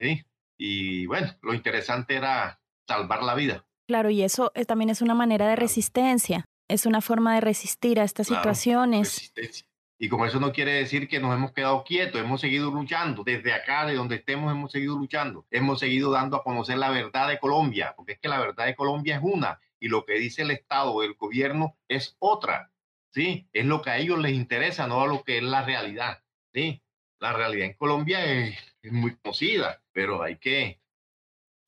¿sí? 0.00 0.24
Y 0.58 1.06
bueno, 1.06 1.28
lo 1.42 1.54
interesante 1.54 2.16
era 2.16 2.60
salvar 2.88 3.22
la 3.22 3.34
vida. 3.34 3.64
Claro, 3.86 4.10
y 4.10 4.22
eso 4.22 4.50
eh, 4.54 4.64
también 4.64 4.90
es 4.90 5.00
una 5.00 5.14
manera 5.14 5.48
de 5.48 5.56
resistencia, 5.56 6.44
es 6.70 6.86
una 6.86 7.00
forma 7.00 7.34
de 7.34 7.40
resistir 7.40 8.00
a 8.00 8.04
estas 8.04 8.28
situaciones. 8.28 9.14
Resistencia. 9.14 9.66
Y 9.98 10.08
como 10.08 10.24
eso 10.24 10.40
no 10.40 10.52
quiere 10.52 10.72
decir 10.72 11.08
que 11.08 11.20
nos 11.20 11.34
hemos 11.34 11.52
quedado 11.52 11.84
quietos, 11.84 12.20
hemos 12.20 12.40
seguido 12.40 12.70
luchando. 12.70 13.22
Desde 13.22 13.52
acá, 13.52 13.84
de 13.84 13.94
donde 13.94 14.16
estemos, 14.16 14.50
hemos 14.50 14.72
seguido 14.72 14.96
luchando. 14.96 15.46
Hemos 15.50 15.78
seguido 15.78 16.10
dando 16.10 16.38
a 16.38 16.42
conocer 16.42 16.78
la 16.78 16.90
verdad 16.90 17.28
de 17.28 17.38
Colombia, 17.38 17.92
porque 17.94 18.12
es 18.12 18.18
que 18.18 18.28
la 18.28 18.40
verdad 18.40 18.64
de 18.64 18.74
Colombia 18.74 19.16
es 19.16 19.22
una 19.22 19.60
y 19.78 19.88
lo 19.88 20.06
que 20.06 20.14
dice 20.14 20.42
el 20.42 20.52
Estado 20.52 20.92
o 20.92 21.02
el 21.02 21.14
gobierno 21.14 21.76
es 21.86 22.16
otra. 22.18 22.72
¿sí? 23.12 23.46
Es 23.52 23.66
lo 23.66 23.82
que 23.82 23.90
a 23.90 23.98
ellos 23.98 24.18
les 24.18 24.32
interesa, 24.32 24.86
no 24.86 25.02
a 25.02 25.06
lo 25.06 25.22
que 25.22 25.36
es 25.36 25.42
la 25.42 25.62
realidad. 25.62 26.22
¿sí? 26.54 26.82
La 27.18 27.34
realidad 27.34 27.66
en 27.66 27.74
Colombia 27.74 28.24
es 28.24 28.92
muy 28.92 29.14
conocida 29.16 29.82
pero 29.92 30.22
hay 30.22 30.36
que 30.36 30.79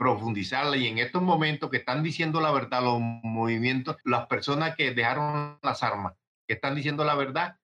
profundizarla 0.03 0.77
y 0.77 0.89
en 0.89 0.99
estos 0.99 1.23
momentos 1.23 1.71
que 1.71 1.77
están 1.77 2.03
diciendo 2.03 2.41
la 2.41 2.51
verdad 2.51 2.83
los 2.83 3.01
movimientos, 3.01 3.97
las 4.03 4.27
personas 4.27 4.75
que 4.75 4.93
dejaron 4.93 5.61
las 5.63 5.85
armas, 5.85 6.15
que 6.49 6.55
están 6.55 6.75
diciendo 6.75 7.05
la 7.05 7.15
verdad, 7.15 7.57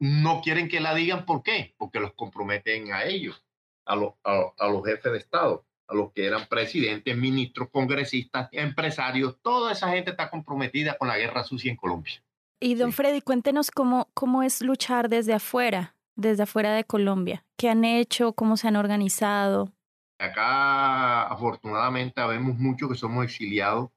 no 0.00 0.40
quieren 0.42 0.68
que 0.68 0.80
la 0.80 0.96
digan. 0.96 1.24
¿Por 1.24 1.44
qué? 1.44 1.74
Porque 1.78 2.00
los 2.00 2.12
comprometen 2.14 2.92
a 2.92 3.04
ellos, 3.04 3.40
a 3.84 3.94
los, 3.94 4.14
a, 4.24 4.68
los 4.68 4.84
jefes 4.84 5.12
de 5.12 5.18
Estado, 5.18 5.64
a 5.86 5.94
los 5.94 6.12
que 6.12 6.26
eran 6.26 6.46
presidentes, 6.48 7.16
ministros, 7.16 7.70
congresistas, 7.70 8.48
empresarios. 8.50 9.38
Toda 9.40 9.70
esa 9.70 9.90
gente 9.90 10.10
está 10.10 10.28
comprometida 10.28 10.98
con 10.98 11.06
la 11.06 11.18
guerra 11.18 11.44
sucia 11.44 11.70
en 11.70 11.76
Colombia. 11.76 12.20
Y 12.58 12.74
don 12.74 12.92
Freddy, 12.92 13.20
cuéntenos 13.20 13.70
cómo, 13.70 14.08
cómo 14.12 14.42
es 14.42 14.60
luchar 14.60 15.08
desde 15.08 15.34
afuera 15.34 15.94
desde 16.16 16.42
afuera 16.42 16.74
de 16.74 16.84
Colombia? 16.84 17.44
¿Qué 17.56 17.68
han 17.68 17.84
hecho? 17.84 18.32
¿Cómo 18.32 18.56
se 18.56 18.66
han 18.66 18.76
organizado? 18.76 19.70
Acá, 20.18 21.24
afortunadamente, 21.24 22.24
vemos 22.26 22.56
muchos 22.56 22.88
que 22.90 22.96
somos 22.96 23.24
exiliados, 23.24 23.90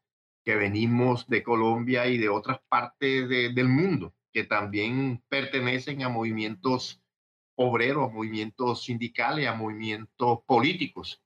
que 0.44 0.56
venimos 0.56 1.28
de 1.28 1.44
Colombia 1.44 2.08
y 2.08 2.18
de 2.18 2.30
otras 2.30 2.60
partes 2.68 3.30
del 3.30 3.68
mundo, 3.70 4.14
que 4.34 4.44
también 4.44 5.24
pertenecen 5.30 6.04
a 6.04 6.10
movimientos 6.10 7.02
obreros, 7.56 8.10
a 8.10 8.14
movimientos 8.14 8.84
sindicales, 8.84 9.48
a 9.48 9.54
movimientos 9.54 10.40
políticos. 10.46 11.22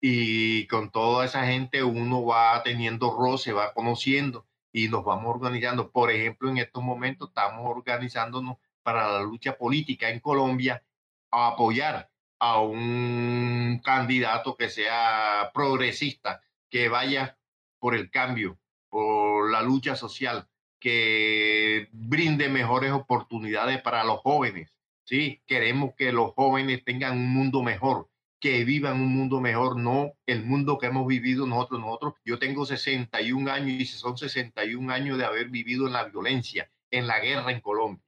Y 0.00 0.66
con 0.68 0.90
toda 0.90 1.24
esa 1.24 1.44
gente 1.46 1.82
uno 1.82 2.24
va 2.24 2.62
teniendo 2.62 3.16
roce, 3.16 3.52
va 3.52 3.72
conociendo 3.72 4.46
y 4.72 4.88
nos 4.88 5.04
vamos 5.04 5.34
organizando. 5.34 5.90
Por 5.90 6.10
ejemplo, 6.10 6.50
en 6.50 6.58
estos 6.58 6.82
momentos 6.84 7.28
estamos 7.30 7.68
organizándonos 7.68 8.58
para 8.82 9.10
la 9.10 9.20
lucha 9.22 9.56
política 9.56 10.08
en 10.08 10.20
Colombia 10.20 10.84
a 11.32 11.48
apoyar 11.48 12.10
a 12.38 12.60
un 12.60 13.80
candidato 13.84 14.56
que 14.56 14.70
sea 14.70 15.50
progresista, 15.52 16.42
que 16.70 16.88
vaya 16.88 17.38
por 17.78 17.94
el 17.94 18.10
cambio, 18.10 18.58
por 18.88 19.50
la 19.50 19.62
lucha 19.62 19.96
social, 19.96 20.48
que 20.80 21.88
brinde 21.92 22.48
mejores 22.48 22.92
oportunidades 22.92 23.80
para 23.82 24.04
los 24.04 24.20
jóvenes. 24.20 24.72
Sí, 25.04 25.42
queremos 25.46 25.94
que 25.96 26.12
los 26.12 26.32
jóvenes 26.34 26.84
tengan 26.84 27.16
un 27.16 27.30
mundo 27.30 27.62
mejor, 27.62 28.08
que 28.40 28.64
vivan 28.64 29.00
un 29.00 29.08
mundo 29.08 29.40
mejor, 29.40 29.76
no 29.76 30.12
el 30.26 30.44
mundo 30.44 30.78
que 30.78 30.86
hemos 30.86 31.06
vivido 31.06 31.46
nosotros. 31.46 31.80
Nosotros, 31.80 32.14
yo 32.24 32.38
tengo 32.38 32.66
61 32.66 33.50
años 33.50 33.80
y 33.80 33.86
son 33.86 34.16
61 34.16 34.92
años 34.92 35.18
de 35.18 35.24
haber 35.24 35.48
vivido 35.48 35.86
en 35.86 35.94
la 35.94 36.04
violencia, 36.04 36.70
en 36.90 37.06
la 37.06 37.20
guerra 37.20 37.50
en 37.50 37.60
Colombia. 37.60 38.04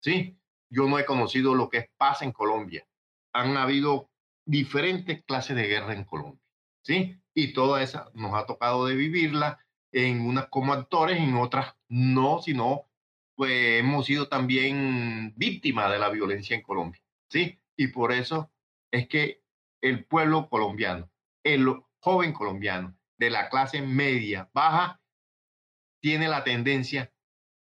Sí, 0.00 0.38
yo 0.70 0.86
no 0.88 0.98
he 0.98 1.04
conocido 1.04 1.54
lo 1.54 1.68
que 1.68 1.90
paz 1.96 2.22
en 2.22 2.32
Colombia 2.32 2.86
han 3.34 3.56
habido 3.56 4.10
diferentes 4.46 5.22
clases 5.24 5.56
de 5.56 5.66
guerra 5.66 5.92
en 5.92 6.04
Colombia, 6.04 6.40
¿sí? 6.82 7.20
Y 7.34 7.52
toda 7.52 7.82
esa 7.82 8.10
nos 8.14 8.34
ha 8.34 8.46
tocado 8.46 8.86
de 8.86 8.94
vivirla 8.94 9.58
en 9.92 10.22
unas 10.22 10.48
como 10.48 10.72
actores, 10.72 11.18
en 11.18 11.34
otras 11.34 11.74
no, 11.88 12.40
sino 12.40 12.88
pues 13.36 13.80
hemos 13.80 14.06
sido 14.06 14.28
también 14.28 15.34
víctimas 15.36 15.90
de 15.90 15.98
la 15.98 16.08
violencia 16.08 16.54
en 16.56 16.62
Colombia, 16.62 17.02
¿sí? 17.28 17.60
Y 17.76 17.88
por 17.88 18.12
eso 18.12 18.52
es 18.92 19.08
que 19.08 19.42
el 19.82 20.04
pueblo 20.04 20.48
colombiano, 20.48 21.10
el 21.42 21.66
joven 21.98 22.32
colombiano 22.32 22.96
de 23.18 23.30
la 23.30 23.48
clase 23.48 23.82
media 23.82 24.48
baja, 24.54 25.00
tiene 26.00 26.28
la 26.28 26.44
tendencia 26.44 27.12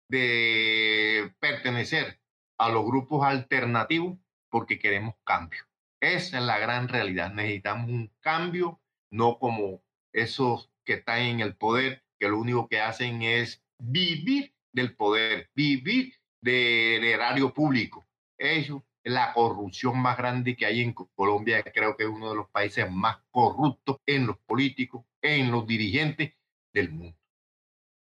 de 0.08 1.34
pertenecer 1.38 2.20
a 2.58 2.70
los 2.70 2.84
grupos 2.86 3.26
alternativos 3.26 4.18
porque 4.50 4.78
queremos 4.78 5.14
cambio. 5.24 5.64
Esa 6.00 6.38
es 6.38 6.44
la 6.44 6.58
gran 6.58 6.88
realidad. 6.88 7.32
Necesitamos 7.32 7.90
un 7.90 8.12
cambio, 8.20 8.80
no 9.10 9.38
como 9.38 9.82
esos 10.12 10.70
que 10.84 10.94
están 10.94 11.20
en 11.20 11.40
el 11.40 11.56
poder, 11.56 12.04
que 12.18 12.28
lo 12.28 12.38
único 12.38 12.68
que 12.68 12.80
hacen 12.80 13.22
es 13.22 13.62
vivir 13.78 14.54
del 14.72 14.94
poder, 14.96 15.50
vivir 15.54 16.14
del 16.40 17.04
erario 17.04 17.52
público. 17.52 18.06
Eso 18.38 18.84
es 19.02 19.12
la 19.12 19.32
corrupción 19.32 19.98
más 19.98 20.16
grande 20.16 20.56
que 20.56 20.66
hay 20.66 20.80
en 20.80 20.92
Colombia, 20.92 21.62
creo 21.62 21.96
que 21.96 22.04
es 22.04 22.08
uno 22.08 22.30
de 22.30 22.36
los 22.36 22.48
países 22.50 22.90
más 22.90 23.18
corruptos 23.30 23.98
en 24.06 24.26
los 24.26 24.38
políticos, 24.38 25.04
en 25.22 25.50
los 25.50 25.66
dirigentes 25.66 26.34
del 26.72 26.90
mundo. 26.90 27.18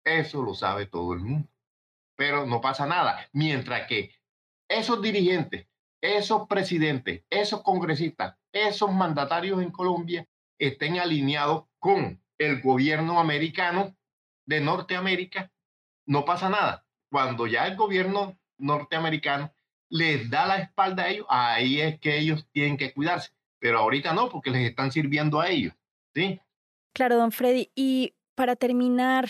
Eso 0.04 0.42
lo 0.42 0.54
sabe 0.54 0.86
todo 0.86 1.12
el 1.14 1.20
mundo. 1.20 1.48
Pero 2.16 2.46
no 2.46 2.60
pasa 2.60 2.86
nada. 2.86 3.28
Mientras 3.32 3.86
que 3.86 4.14
esos 4.68 5.00
dirigentes 5.00 5.66
esos 6.02 6.46
presidentes, 6.48 7.24
esos 7.30 7.62
congresistas, 7.62 8.36
esos 8.52 8.92
mandatarios 8.92 9.62
en 9.62 9.70
Colombia 9.70 10.28
estén 10.58 10.98
alineados 10.98 11.64
con 11.78 12.20
el 12.38 12.60
gobierno 12.60 13.18
americano 13.20 13.96
de 14.44 14.60
Norteamérica, 14.60 15.50
no 16.06 16.24
pasa 16.24 16.50
nada. 16.50 16.84
Cuando 17.10 17.46
ya 17.46 17.66
el 17.66 17.76
gobierno 17.76 18.38
norteamericano 18.58 19.54
les 19.88 20.28
da 20.28 20.46
la 20.46 20.56
espalda 20.56 21.04
a 21.04 21.10
ellos, 21.10 21.26
ahí 21.28 21.80
es 21.80 22.00
que 22.00 22.18
ellos 22.18 22.48
tienen 22.52 22.76
que 22.76 22.92
cuidarse. 22.92 23.30
Pero 23.58 23.78
ahorita 23.78 24.12
no, 24.12 24.28
porque 24.28 24.50
les 24.50 24.68
están 24.68 24.90
sirviendo 24.90 25.40
a 25.40 25.48
ellos. 25.48 25.74
¿sí? 26.14 26.40
Claro, 26.92 27.16
don 27.16 27.30
Freddy. 27.30 27.70
Y 27.74 28.14
para 28.34 28.56
terminar, 28.56 29.28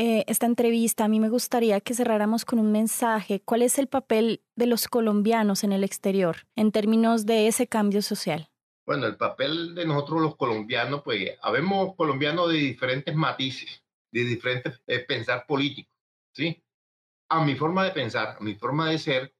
eh, 0.00 0.24
esta 0.28 0.46
entrevista, 0.46 1.06
a 1.06 1.08
mí 1.08 1.18
me 1.18 1.28
gustaría 1.28 1.80
que 1.80 1.92
cerráramos 1.92 2.44
con 2.44 2.60
un 2.60 2.70
mensaje. 2.70 3.42
¿Cuál 3.44 3.62
es 3.62 3.80
el 3.80 3.88
papel 3.88 4.44
de 4.54 4.66
los 4.66 4.86
colombianos 4.86 5.64
en 5.64 5.72
el 5.72 5.82
exterior 5.82 6.46
en 6.54 6.70
términos 6.70 7.26
de 7.26 7.48
ese 7.48 7.66
cambio 7.66 8.00
social? 8.00 8.48
Bueno, 8.86 9.06
el 9.08 9.16
papel 9.16 9.74
de 9.74 9.84
nosotros 9.84 10.22
los 10.22 10.36
colombianos, 10.36 11.02
pues, 11.02 11.36
habemos 11.42 11.96
colombianos 11.96 12.48
de 12.48 12.58
diferentes 12.58 13.12
matices, 13.16 13.82
de 14.12 14.22
diferentes 14.22 14.80
eh, 14.86 15.00
pensar 15.00 15.44
políticos, 15.48 15.92
¿sí? 16.32 16.62
A 17.28 17.44
mi 17.44 17.56
forma 17.56 17.82
de 17.82 17.90
pensar, 17.90 18.36
a 18.38 18.40
mi 18.40 18.54
forma 18.54 18.88
de 18.90 18.98
ser, 18.98 19.34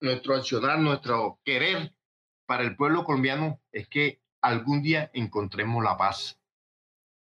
nuestro 0.00 0.34
accionar, 0.34 0.80
nuestro 0.80 1.38
querer 1.44 1.94
para 2.44 2.64
el 2.64 2.74
pueblo 2.74 3.04
colombiano 3.04 3.60
es 3.70 3.86
que 3.86 4.20
algún 4.40 4.82
día 4.82 5.12
encontremos 5.14 5.84
la 5.84 5.96
paz, 5.96 6.40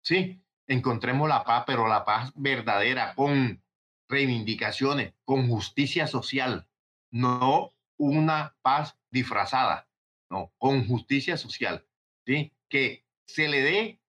¿sí? 0.02 0.42
Encontremos 0.68 1.28
la 1.30 1.44
paz, 1.44 1.64
pero 1.66 1.88
la 1.88 2.06
paz 2.06 2.32
verdadera, 2.36 3.14
con 3.16 3.64
reivindicaciones, 4.10 5.14
con 5.26 5.48
justicia 5.48 6.08
social, 6.08 6.68
no 7.12 7.74
una 7.98 8.56
paz 8.62 8.98
disfrazada, 9.10 9.88
no, 10.30 10.54
con 10.58 10.88
justicia 10.88 11.38
social, 11.38 11.86
¿sí? 12.26 12.54
Que 12.70 13.06
se 13.26 13.48
le 13.48 13.62
dé 13.62 14.02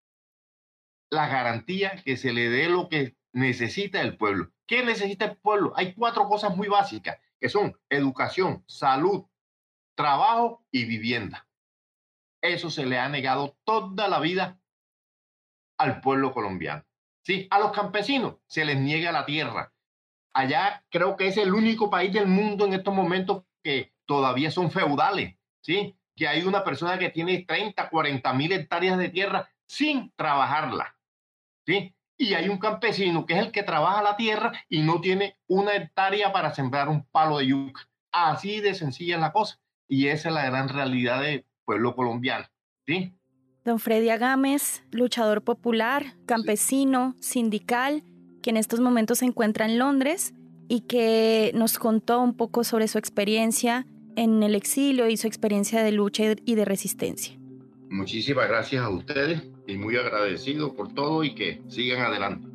la 1.10 1.28
garantía, 1.28 2.02
que 2.04 2.16
se 2.16 2.32
le 2.32 2.50
dé 2.50 2.68
lo 2.68 2.88
que 2.88 3.16
necesita 3.32 4.00
el 4.00 4.16
pueblo. 4.16 4.52
¿Qué 4.66 4.84
necesita 4.84 5.24
el 5.24 5.36
pueblo? 5.36 5.72
Hay 5.76 5.94
cuatro 5.94 6.28
cosas 6.28 6.56
muy 6.56 6.68
básicas, 6.68 7.18
que 7.40 7.48
son 7.48 7.78
educación, 7.88 8.64
salud, 8.66 9.24
trabajo 9.94 10.64
y 10.70 10.84
vivienda. 10.84 11.48
Eso 12.42 12.70
se 12.70 12.86
le 12.86 12.98
ha 12.98 13.08
negado 13.08 13.56
toda 13.64 14.08
la 14.08 14.20
vida 14.20 14.60
al 15.78 16.00
pueblo 16.00 16.32
colombiano. 16.32 16.84
¿sí? 17.22 17.46
A 17.50 17.58
los 17.58 17.72
campesinos 17.72 18.36
se 18.46 18.64
les 18.64 18.78
niega 18.78 19.12
la 19.12 19.24
tierra. 19.24 19.72
Allá 20.34 20.84
creo 20.90 21.16
que 21.16 21.28
es 21.28 21.36
el 21.36 21.54
único 21.54 21.90
país 21.90 22.12
del 22.12 22.26
mundo 22.26 22.66
en 22.66 22.74
estos 22.74 22.94
momentos 22.94 23.44
que 23.62 23.92
todavía 24.06 24.50
son 24.50 24.70
feudales, 24.70 25.36
¿sí? 25.60 25.96
que 26.14 26.28
hay 26.28 26.42
una 26.42 26.64
persona 26.64 26.98
que 26.98 27.10
tiene 27.10 27.44
30, 27.44 27.88
40 27.88 28.32
mil 28.34 28.52
hectáreas 28.52 28.98
de 28.98 29.08
tierra 29.08 29.48
sin 29.66 30.12
trabajarla. 30.16 30.96
¿sí? 31.64 31.94
Y 32.16 32.34
hay 32.34 32.48
un 32.48 32.58
campesino 32.58 33.24
que 33.24 33.34
es 33.34 33.40
el 33.40 33.52
que 33.52 33.62
trabaja 33.62 34.02
la 34.02 34.16
tierra 34.16 34.52
y 34.68 34.82
no 34.82 35.00
tiene 35.00 35.38
una 35.46 35.74
hectárea 35.76 36.32
para 36.32 36.52
sembrar 36.52 36.88
un 36.88 37.04
palo 37.06 37.38
de 37.38 37.46
yuca. 37.46 37.88
Así 38.10 38.60
de 38.60 38.74
sencilla 38.74 39.14
es 39.14 39.20
la 39.20 39.32
cosa. 39.32 39.60
Y 39.86 40.08
esa 40.08 40.28
es 40.28 40.34
la 40.34 40.46
gran 40.46 40.68
realidad 40.68 41.22
del 41.22 41.46
pueblo 41.64 41.94
colombiano. 41.94 42.46
¿sí? 42.86 43.17
Don 43.68 43.78
Freddy 43.78 44.08
Agames, 44.08 44.82
luchador 44.92 45.42
popular, 45.42 46.14
campesino, 46.24 47.14
sindical, 47.20 48.02
que 48.40 48.48
en 48.48 48.56
estos 48.56 48.80
momentos 48.80 49.18
se 49.18 49.26
encuentra 49.26 49.66
en 49.66 49.78
Londres 49.78 50.32
y 50.68 50.80
que 50.80 51.50
nos 51.54 51.78
contó 51.78 52.22
un 52.22 52.34
poco 52.34 52.64
sobre 52.64 52.88
su 52.88 52.96
experiencia 52.96 53.84
en 54.16 54.42
el 54.42 54.54
exilio 54.54 55.06
y 55.10 55.18
su 55.18 55.26
experiencia 55.26 55.82
de 55.82 55.92
lucha 55.92 56.34
y 56.46 56.54
de 56.54 56.64
resistencia. 56.64 57.38
Muchísimas 57.90 58.48
gracias 58.48 58.82
a 58.82 58.88
ustedes 58.88 59.42
y 59.66 59.76
muy 59.76 59.96
agradecido 59.96 60.74
por 60.74 60.94
todo 60.94 61.22
y 61.22 61.34
que 61.34 61.60
sigan 61.68 62.00
adelante. 62.00 62.48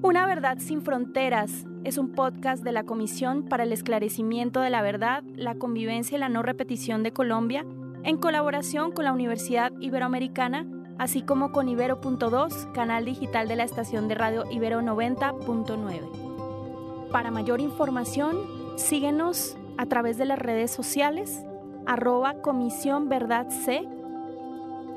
Una 0.00 0.28
verdad 0.28 0.58
sin 0.60 0.80
fronteras 0.80 1.66
es 1.82 1.98
un 1.98 2.12
podcast 2.12 2.62
de 2.62 2.70
la 2.70 2.84
Comisión 2.84 3.48
para 3.48 3.64
el 3.64 3.72
Esclarecimiento 3.72 4.60
de 4.60 4.70
la 4.70 4.80
Verdad, 4.80 5.24
la 5.34 5.56
Convivencia 5.56 6.16
y 6.16 6.20
la 6.20 6.28
No 6.28 6.44
Repetición 6.44 7.02
de 7.02 7.12
Colombia 7.12 7.66
en 8.04 8.16
colaboración 8.16 8.92
con 8.92 9.04
la 9.04 9.12
Universidad 9.12 9.72
Iberoamericana, 9.80 10.64
así 10.98 11.22
como 11.22 11.52
con 11.52 11.68
Ibero.2, 11.68 12.72
canal 12.72 13.04
digital 13.04 13.46
de 13.48 13.56
la 13.56 13.64
estación 13.64 14.08
de 14.08 14.14
radio 14.14 14.44
Ibero 14.50 14.80
90.9. 14.80 17.10
Para 17.10 17.30
mayor 17.30 17.60
información, 17.60 18.38
síguenos 18.76 19.58
a 19.78 19.86
través 19.86 20.18
de 20.18 20.24
las 20.24 20.38
redes 20.38 20.70
sociales, 20.70 21.44
arroba 21.86 22.34
Comisión 22.34 23.08
Verdad 23.08 23.48
C, 23.50 23.88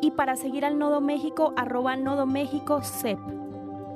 y 0.02 0.12
para 0.12 0.36
seguir 0.36 0.66
al 0.66 0.78
Nodo 0.78 1.02
México, 1.02 1.54
arroba 1.56 1.96
Nodo 1.96 2.28
CEP. 2.82 3.20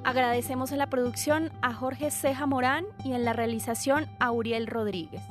Agradecemos 0.04 0.74
en 0.74 0.80
la 0.80 0.88
producción 0.88 1.50
a 1.62 1.74
Jorge 1.74 2.12
Ceja 2.12 2.46
Morán 2.46 2.84
y 3.06 3.14
en 3.14 3.24
la 3.24 3.32
realización 3.32 4.08
a 4.20 4.32
Uriel 4.32 4.68
Rodríguez. 4.68 5.22